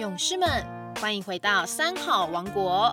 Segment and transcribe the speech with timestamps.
[0.00, 0.48] 勇士们，
[0.98, 2.90] 欢迎回到三好王国。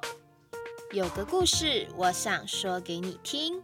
[0.92, 3.64] 有个故事，我想说给你听。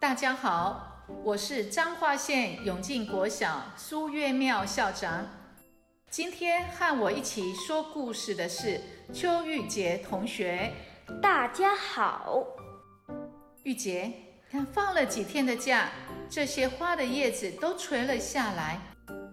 [0.00, 5.24] 大家好，我是彰化县永靖国小苏月妙校长。
[6.10, 8.80] 今天和我一起说故事的是
[9.14, 10.72] 邱玉洁同学。
[11.22, 12.44] 大家好，
[13.62, 14.12] 玉洁，
[14.50, 15.88] 看放了几天的假，
[16.28, 18.80] 这些花的叶子都垂了下来。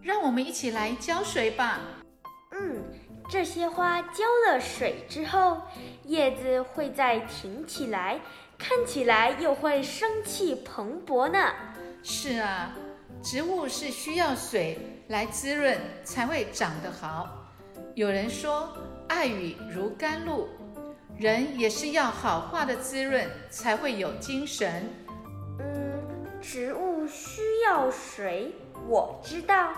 [0.03, 1.79] 让我们一起来浇水吧。
[2.51, 2.83] 嗯，
[3.29, 5.61] 这些花浇了水之后，
[6.03, 8.19] 叶子会再挺起来，
[8.57, 11.53] 看起来又会生气蓬勃呢。
[12.03, 12.75] 是啊，
[13.23, 17.29] 植物是需要水来滋润才会长得好。
[17.95, 18.75] 有人说
[19.07, 20.49] 爱雨如甘露，
[21.17, 24.83] 人也是要好话的滋润才会有精神。
[26.43, 28.53] 植物需要水，
[28.85, 29.73] 我知道。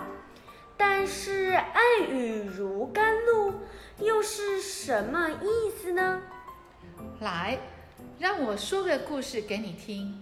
[0.76, 3.54] 但是“爱雨如甘露”
[4.04, 6.20] 又是什么意思呢？
[7.20, 7.56] 来，
[8.18, 10.12] 让我说个故事给你听。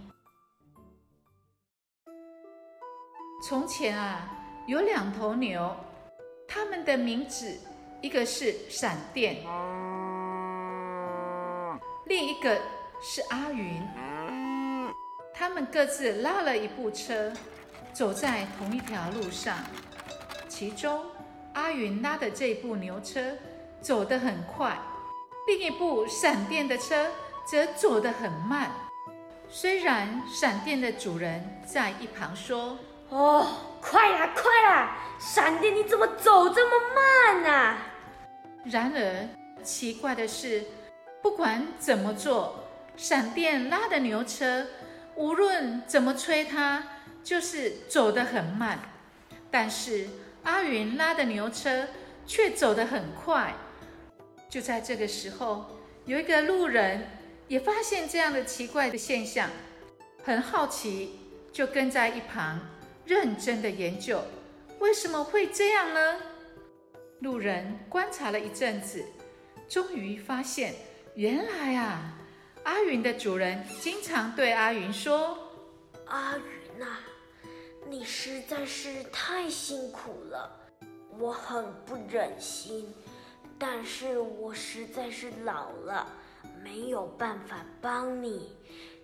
[3.43, 4.29] 从前啊，
[4.69, 5.75] 有两头牛，
[6.47, 7.59] 它们的名字
[8.03, 9.39] 一个是闪电，
[12.05, 12.55] 另一个
[13.01, 13.83] 是阿云。
[15.47, 17.31] 他们各自拉了一部车，
[17.93, 19.59] 走在同一条路上。
[20.49, 21.05] 其中，
[21.53, 23.21] 阿云拉的这部牛车
[23.79, 24.75] 走得很快，
[25.47, 27.11] 另一部闪电的车
[27.47, 28.73] 则走得很慢。
[29.47, 32.79] 虽然闪电的主人在一旁说
[33.11, 33.47] ：“哦，
[33.83, 34.97] 快啦，快啦！
[35.19, 37.79] 闪电你怎么走这么慢呢？”
[38.65, 39.29] 然而，
[39.63, 40.65] 奇怪的是，
[41.21, 42.65] 不管怎么做，
[42.97, 44.67] 闪电拉的牛车
[45.17, 46.85] 无论怎么催它，
[47.23, 48.79] 就是走得很慢。
[49.51, 50.09] 但是，
[50.43, 51.87] 阿云拉的牛车
[52.27, 53.55] 却走得很快。
[54.49, 57.09] 就在这个时候，有一个路人
[57.49, 59.51] 也发现这样的奇怪的现象，
[60.23, 61.19] 很好奇，
[61.53, 62.61] 就跟在一旁
[63.05, 64.23] 认真的研究，
[64.81, 66.17] 为什么会这样呢？
[67.21, 69.05] 路人观察了一阵子，
[69.69, 70.75] 终于发现，
[71.15, 72.19] 原来啊，
[72.65, 75.39] 阿云的主人经常对阿云说
[76.09, 76.87] ：“阿云呐。”
[77.87, 80.51] 你实在是太辛苦了，
[81.19, 82.93] 我很不忍心，
[83.59, 86.07] 但是我实在是老了，
[86.63, 88.57] 没有办法帮你。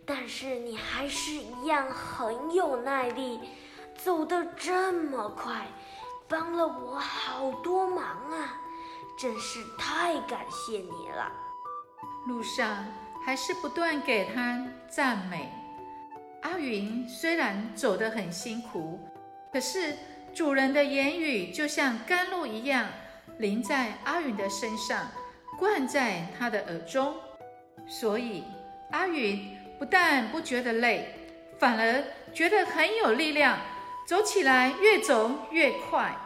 [0.07, 3.39] 但是你还是一样很有耐力，
[4.03, 5.67] 走得这么快，
[6.27, 8.59] 帮了我好多忙啊！
[9.19, 11.31] 真是太感谢你了。
[12.27, 12.85] 路上
[13.25, 15.49] 还是不断给他赞美。
[16.43, 18.99] 阿云虽然走得很辛苦，
[19.53, 19.95] 可是
[20.33, 22.87] 主人的言语就像甘露一样，
[23.39, 25.07] 淋在阿云的身上，
[25.59, 27.15] 灌在他的耳中。
[27.87, 28.45] 所以
[28.91, 31.15] 阿云不但不觉得累，
[31.59, 33.59] 反而觉得很有力量，
[34.07, 36.17] 走起来越走越快。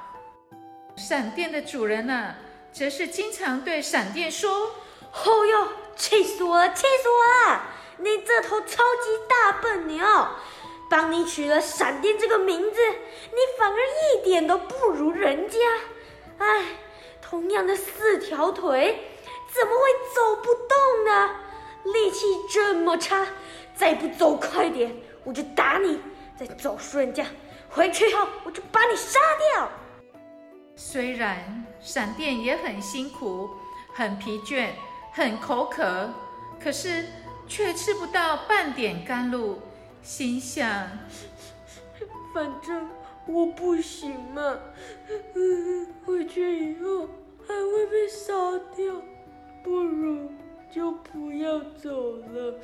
[0.96, 2.36] 闪电的主人呢，
[2.72, 4.70] 则是经常对闪电说
[5.10, 7.62] ：“哦哟，气死我了，气死我了！”
[7.98, 10.04] 你这头超级大笨牛，
[10.90, 15.58] 帮你取了闪电这个名字，你反而一点都不如人家。
[16.38, 16.64] 哎，
[17.22, 19.00] 同样的四条腿，
[19.52, 19.82] 怎么会
[20.14, 21.36] 走不动呢？
[21.84, 23.26] 力气这么差，
[23.76, 26.00] 再不走快点，我就打你，
[26.36, 27.24] 再走输人家。
[27.70, 29.20] 回去后，我就把你杀
[29.52, 29.70] 掉。
[30.76, 33.50] 虽然闪电也很辛苦、
[33.94, 34.70] 很疲倦、
[35.14, 36.10] 很口渴，
[36.62, 37.06] 可是。
[37.46, 39.60] 却吃不到半点甘露，
[40.02, 40.88] 心想：
[42.32, 42.88] 反正
[43.26, 44.58] 我不行嘛，
[46.06, 47.06] 回去以后
[47.46, 48.32] 还会被杀
[48.74, 48.94] 掉，
[49.62, 50.32] 不如
[50.70, 52.58] 就不要走了。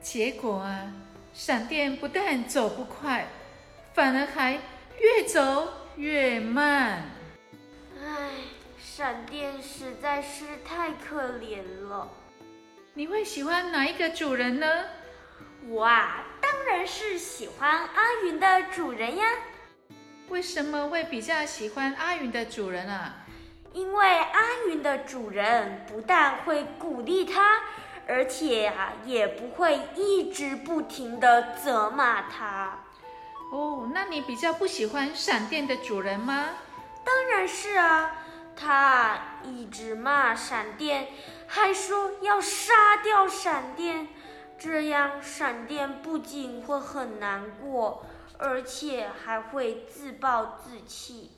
[0.00, 0.92] 结果啊，
[1.32, 3.28] 闪电不但走不快，
[3.94, 4.54] 反而还
[4.98, 7.09] 越走越慢。
[9.00, 12.06] 唉，闪电实在是太可怜了。
[12.92, 14.84] 你会喜欢哪一个主人呢？
[15.68, 19.26] 我啊，当然是喜欢阿云的主人呀。
[20.28, 23.24] 为什么会比较喜欢阿云的主人啊？
[23.72, 27.62] 因为阿云的主人不但会鼓励他，
[28.06, 32.78] 而且啊，也不会一直不停的责骂他。
[33.50, 36.50] 哦，那你比较不喜欢闪电的主人吗？
[37.02, 38.19] 当然是啊。
[38.54, 41.08] 他一直骂闪电，
[41.46, 44.08] 还说要杀掉闪电，
[44.58, 48.04] 这样闪电不仅会很难过，
[48.38, 51.32] 而且还会自暴自弃。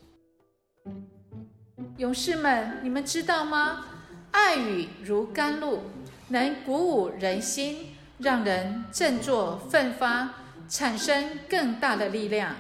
[1.97, 3.85] 勇士们，你们知道吗？
[4.33, 5.83] 爱语如甘露，
[6.29, 10.31] 能鼓舞人心，让人振作奋发，
[10.69, 12.57] 产生更大的力量。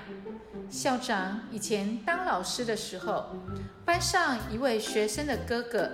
[0.69, 3.37] 校长以前当老师的时候，
[3.93, 5.87] 班上一位学生的哥哥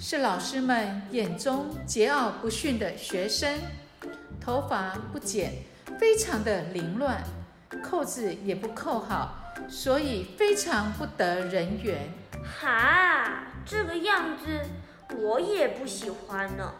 [0.00, 3.60] 是老师们眼中桀骜不驯的学生，
[4.40, 5.52] 头发不剪，
[5.96, 7.22] 非常的凌乱，
[7.80, 12.12] 扣子也不扣好，所以非常不得人缘。
[12.42, 14.60] 哈，这个样子
[15.16, 16.74] 我也不喜欢呢。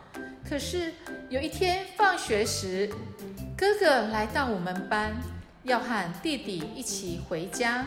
[0.44, 0.92] 可是
[1.28, 2.90] 有一天放学时，
[3.56, 5.14] 哥哥来到我们班。
[5.62, 7.86] 要和弟弟一起回家，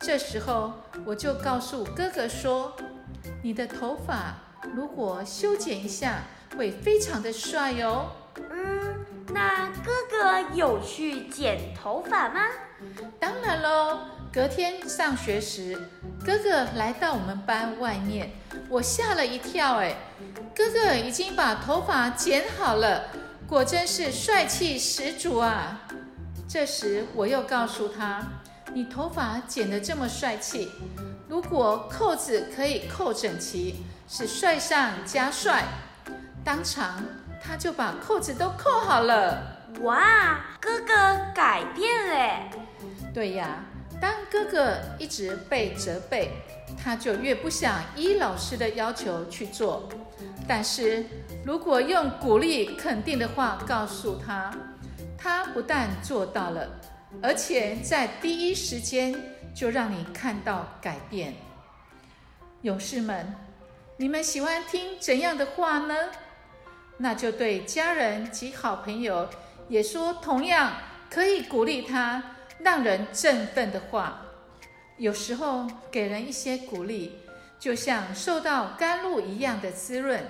[0.00, 0.72] 这时候
[1.04, 2.74] 我就告诉哥哥说
[3.44, 4.34] ：“你的头发
[4.74, 6.22] 如果修剪一下，
[6.56, 8.12] 会非常的帅哦。”
[8.50, 9.04] 嗯，
[9.34, 12.40] 那哥哥有去剪头发吗？
[13.18, 13.98] 当然喽。
[14.32, 15.76] 隔天上学时，
[16.24, 18.30] 哥哥来到我们班外面，
[18.68, 19.80] 我吓了一跳。
[19.80, 19.96] 哎，
[20.54, 23.06] 哥哥已经把头发剪好了，
[23.48, 25.82] 果真是帅气十足啊！
[26.48, 28.24] 这时，我又告诉他
[28.72, 30.70] ：“你头发剪得这么帅气，
[31.28, 35.64] 如果扣子可以扣整齐，是帅上加帅。”
[36.44, 37.02] 当场，
[37.42, 39.42] 他就把扣子都扣好了。
[39.82, 40.94] 哇，哥哥
[41.34, 42.50] 改变了！
[43.12, 43.64] 对呀，
[44.00, 46.32] 当哥哥一直被责备，
[46.82, 49.88] 他就越不想依老师的要求去做。
[50.48, 51.04] 但是
[51.44, 54.50] 如果用鼓励肯定的话告诉他，
[55.18, 56.68] 他不但做到了，
[57.22, 59.14] 而且在第一时间
[59.54, 61.34] 就让你看到改变。
[62.62, 63.34] 勇士们，
[63.96, 65.94] 你们喜欢听怎样的话呢？
[66.98, 69.28] 那就对家人及好朋友
[69.68, 70.72] 也说同样
[71.08, 72.22] 可以鼓励他、
[72.58, 74.22] 让人振奋的话。
[74.98, 77.18] 有时候给人一些鼓励，
[77.58, 80.22] 就像受到甘露一样的滋润，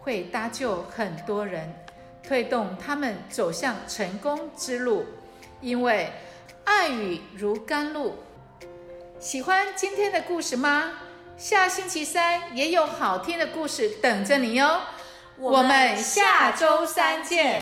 [0.00, 1.74] 会搭救很多人。
[2.22, 5.04] 推动他们走向成功之路，
[5.62, 6.12] 因为
[6.64, 8.18] 爱语如甘露。
[9.18, 10.92] 喜欢今天的故事吗？
[11.36, 14.80] 下星期三也有好听的故事等着你哦。
[15.38, 17.61] 我们下周三见。